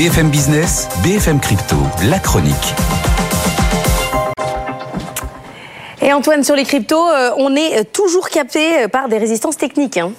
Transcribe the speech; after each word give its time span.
BFM 0.00 0.30
Business, 0.30 0.88
BFM 1.02 1.40
Crypto, 1.40 1.76
la 2.08 2.18
chronique. 2.18 2.54
Et 6.00 6.10
Antoine, 6.10 6.42
sur 6.42 6.56
les 6.56 6.64
cryptos, 6.64 7.06
euh, 7.06 7.32
on 7.36 7.54
est 7.54 7.84
toujours 7.92 8.30
capté 8.30 8.88
par 8.88 9.10
des 9.10 9.18
résistances 9.18 9.58
techniques. 9.58 9.98
Hein. 9.98 10.12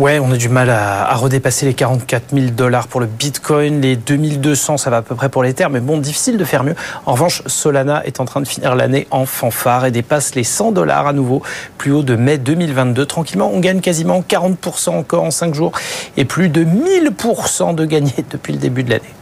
Ouais, 0.00 0.18
on 0.18 0.32
a 0.32 0.38
du 0.38 0.48
mal 0.48 0.70
à, 0.70 1.14
redépasser 1.14 1.66
les 1.66 1.74
44 1.74 2.34
000 2.34 2.52
dollars 2.52 2.88
pour 2.88 3.00
le 3.00 3.06
Bitcoin, 3.06 3.82
les 3.82 3.96
2200, 3.96 4.78
ça 4.78 4.88
va 4.88 4.96
à 4.96 5.02
peu 5.02 5.14
près 5.14 5.28
pour 5.28 5.42
l'Ether, 5.42 5.66
mais 5.70 5.80
bon, 5.80 5.98
difficile 5.98 6.38
de 6.38 6.44
faire 6.46 6.64
mieux. 6.64 6.74
En 7.04 7.12
revanche, 7.12 7.42
Solana 7.44 8.02
est 8.06 8.18
en 8.18 8.24
train 8.24 8.40
de 8.40 8.48
finir 8.48 8.74
l'année 8.74 9.06
en 9.10 9.26
fanfare 9.26 9.84
et 9.84 9.90
dépasse 9.90 10.34
les 10.34 10.42
100 10.42 10.72
dollars 10.72 11.06
à 11.06 11.12
nouveau, 11.12 11.42
plus 11.76 11.92
haut 11.92 12.02
de 12.02 12.16
mai 12.16 12.38
2022. 12.38 13.04
Tranquillement, 13.04 13.50
on 13.52 13.60
gagne 13.60 13.82
quasiment 13.82 14.22
40% 14.26 14.88
encore 14.88 15.24
en 15.24 15.30
5 15.30 15.54
jours 15.54 15.72
et 16.16 16.24
plus 16.24 16.48
de 16.48 16.64
1000% 16.64 17.74
de 17.74 17.84
gagné 17.84 18.14
depuis 18.30 18.54
le 18.54 18.58
début 18.58 18.84
de 18.84 18.92
l'année. 18.92 19.19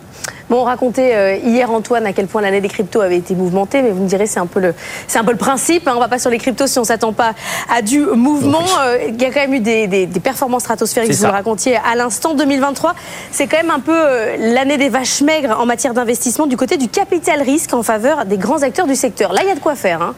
Bon, 0.51 0.61
on 0.61 0.65
racontait 0.65 1.15
euh, 1.15 1.37
hier, 1.37 1.71
Antoine, 1.71 2.07
à 2.07 2.13
quel 2.13 2.27
point 2.27 2.41
l'année 2.41 2.63
des 2.63 2.69
cryptos 2.69 3.01
avait 3.01 3.19
été 3.19 3.35
mouvementée, 3.35 3.83
mais 3.83 3.91
vous 3.91 4.03
me 4.03 4.09
direz, 4.09 4.27
c'est 4.27 4.41
un 4.41 4.47
peu 4.47 4.61
le, 4.61 4.75
c'est 5.07 5.19
un 5.19 5.25
peu 5.25 5.33
le 5.33 5.37
principe. 5.39 5.87
Hein. 5.87 5.93
On 5.95 6.01
va 6.01 6.09
pas 6.09 6.19
sur 6.19 6.31
les 6.31 6.39
cryptos 6.39 6.67
si 6.67 6.79
on 6.79 6.85
s'attend 6.85 7.13
pas 7.13 7.35
à 7.71 7.83
du 7.83 8.01
mouvement. 8.01 8.65
Euh, 8.81 8.99
il 9.09 9.21
y 9.21 9.27
a 9.27 9.31
quand 9.31 9.41
même 9.41 9.55
eu 9.55 9.61
des, 9.61 10.09
performances 10.23 10.63
stratosphériques, 10.63 11.13
vous 11.13 11.25
le 11.25 11.31
racontiez 11.31 11.77
à 11.77 11.95
l'instant. 11.95 12.35
2023, 12.35 12.95
c'est 13.31 13.47
quand 13.47 13.59
même 13.59 13.71
un 13.71 13.81
peu 13.81 13.95
euh, 13.95 14.37
l'année 14.39 14.79
des 14.79 14.89
vaches 14.89 15.21
maigres 15.21 15.59
en 15.61 15.67
matière 15.67 15.95
d'investissement 15.95 16.47
du 16.47 16.57
côté 16.57 16.77
du 16.77 16.89
capital 16.89 17.43
risque 17.43 17.75
en 17.75 17.83
faveur 17.83 18.25
des 18.25 18.39
grands 18.39 18.63
acteurs 18.63 18.87
du 18.87 18.97
secteur. 18.97 19.33
Là, 19.33 19.41
il 19.43 19.49
y 19.49 19.53
a 19.53 19.55
de 19.55 19.61
quoi 19.61 19.75
faire. 19.75 20.03
Hein. 20.03 20.15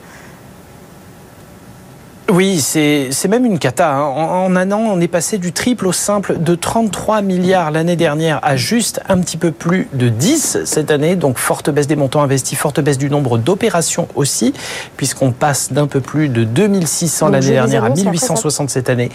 Oui, 2.33 2.61
c'est 2.61 3.29
même 3.29 3.45
une 3.45 3.59
cata. 3.59 3.93
Hein. 3.93 4.03
En, 4.03 4.55
un 4.55 4.71
an, 4.71 4.79
on 4.87 5.01
est 5.01 5.09
passé 5.09 5.39
du 5.39 5.53
triple 5.53 5.89
au 5.89 5.93
simple 5.93 6.39
de 6.39 6.55
33 6.55 7.23
milliards 7.23 7.73
l'année 7.73 7.97
dernière 7.97 8.39
à 8.43 8.55
juste 8.55 9.01
un 9.09 9.19
petit 9.19 9.37
peu 9.37 9.51
plus 9.51 9.89
de 9.95 10.09
10 10.09 10.59
cette 10.65 10.93
année. 10.93 11.17
Donc 11.17 11.39
forte 11.39 11.71
baisse 11.71 11.89
des 11.89 11.97
montants 11.97 12.23
investis, 12.23 12.57
forte 12.57 12.81
baisse 12.81 12.99
du 12.99 13.11
nombre 13.11 13.37
d'opérations 13.37 14.07
aussi, 14.15 14.55
puisqu'on 14.97 15.33
passe 15.33 15.73
d'un 15.73 15.89
peu 15.89 16.01
plus 16.01 16.29
de 16.29 16.45
2600 16.45 17.31
l'année 17.31 17.51
dernière 17.51 17.85
à 17.85 17.91
1860 17.91 18.71
cette 18.71 18.91
année. 18.91 19.11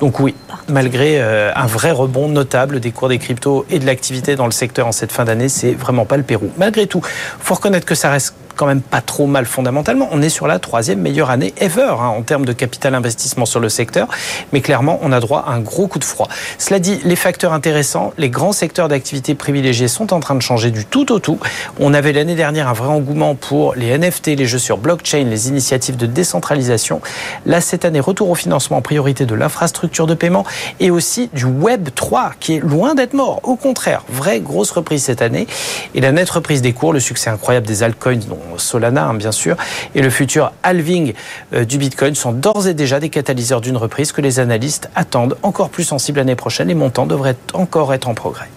Donc 0.00 0.18
oui, 0.18 0.34
malgré 0.68 1.20
euh, 1.20 1.52
un 1.54 1.66
vrai 1.66 1.92
rebond 1.92 2.28
notable 2.28 2.80
des 2.80 2.90
cours 2.90 3.08
des 3.08 3.18
cryptos 3.18 3.64
et 3.70 3.78
de 3.78 3.86
l'activité 3.86 4.34
dans 4.34 4.46
le 4.46 4.52
secteur 4.52 4.88
en 4.88 4.92
cette 4.92 5.12
fin 5.12 5.24
d'année, 5.24 5.48
c'est 5.48 5.72
vraiment 5.72 6.04
pas 6.04 6.16
le 6.16 6.24
Pérou. 6.24 6.50
Malgré 6.58 6.88
tout, 6.88 7.00
faut 7.38 7.54
reconnaître 7.54 7.86
que 7.86 7.94
ça 7.94 8.10
reste 8.10 8.34
quand 8.56 8.66
même 8.66 8.80
pas 8.80 9.00
trop 9.00 9.26
mal 9.26 9.44
fondamentalement. 9.44 10.08
On 10.10 10.22
est 10.22 10.28
sur 10.28 10.46
la 10.46 10.58
troisième 10.58 11.00
meilleure 11.00 11.30
année 11.30 11.54
ever 11.58 11.82
hein, 11.82 12.06
en 12.06 12.22
termes 12.22 12.44
de 12.44 12.52
capital 12.56 12.94
investissement 12.94 13.46
sur 13.46 13.60
le 13.60 13.68
secteur, 13.68 14.08
mais 14.52 14.60
clairement, 14.60 14.98
on 15.02 15.12
a 15.12 15.20
droit 15.20 15.44
à 15.46 15.52
un 15.52 15.60
gros 15.60 15.86
coup 15.86 15.98
de 15.98 16.04
froid. 16.04 16.28
Cela 16.58 16.78
dit, 16.78 17.00
les 17.04 17.16
facteurs 17.16 17.52
intéressants, 17.52 18.12
les 18.18 18.30
grands 18.30 18.52
secteurs 18.52 18.88
d'activité 18.88 19.34
privilégiés 19.34 19.88
sont 19.88 20.12
en 20.12 20.20
train 20.20 20.34
de 20.34 20.42
changer 20.42 20.70
du 20.70 20.84
tout 20.84 21.12
au 21.12 21.18
tout. 21.18 21.38
On 21.78 21.94
avait 21.94 22.12
l'année 22.12 22.34
dernière 22.34 22.68
un 22.68 22.72
vrai 22.72 22.88
engouement 22.88 23.34
pour 23.34 23.74
les 23.74 23.96
NFT, 23.96 24.28
les 24.28 24.46
jeux 24.46 24.58
sur 24.58 24.78
blockchain, 24.78 25.24
les 25.24 25.48
initiatives 25.48 25.96
de 25.96 26.06
décentralisation. 26.06 27.00
Là, 27.44 27.60
cette 27.60 27.84
année, 27.84 28.00
retour 28.00 28.30
au 28.30 28.34
financement 28.34 28.78
en 28.78 28.82
priorité 28.82 29.26
de 29.26 29.34
l'infrastructure 29.34 30.06
de 30.06 30.14
paiement 30.14 30.44
et 30.80 30.90
aussi 30.90 31.30
du 31.32 31.44
Web 31.44 31.90
3 31.94 32.32
qui 32.40 32.54
est 32.56 32.60
loin 32.60 32.94
d'être 32.94 33.14
mort. 33.14 33.40
Au 33.42 33.56
contraire, 33.56 34.02
vraie 34.08 34.40
grosse 34.40 34.70
reprise 34.70 35.04
cette 35.04 35.22
année. 35.22 35.46
Et 35.94 36.00
la 36.00 36.12
nette 36.12 36.30
reprise 36.30 36.62
des 36.62 36.72
cours, 36.72 36.92
le 36.92 37.00
succès 37.00 37.30
incroyable 37.30 37.66
des 37.66 37.82
altcoins 37.82 38.16
dont 38.28 38.38
Solana, 38.56 39.04
hein, 39.04 39.14
bien 39.14 39.32
sûr, 39.32 39.56
et 39.94 40.02
le 40.02 40.10
futur 40.10 40.52
halving 40.62 41.12
euh, 41.54 41.64
du 41.64 41.78
Bitcoin 41.78 42.14
sont 42.14 42.32
d'ores 42.46 42.68
et 42.68 42.74
déjà 42.74 43.00
des 43.00 43.08
catalyseurs 43.08 43.60
d'une 43.60 43.76
reprise 43.76 44.12
que 44.12 44.20
les 44.20 44.38
analystes 44.38 44.88
attendent 44.94 45.36
encore 45.42 45.68
plus 45.68 45.82
sensible 45.82 46.18
l'année 46.18 46.36
prochaine. 46.36 46.68
Les 46.68 46.76
montants 46.76 47.04
devraient 47.04 47.34
encore 47.54 47.92
être 47.92 48.06
en 48.06 48.14
progrès. 48.14 48.48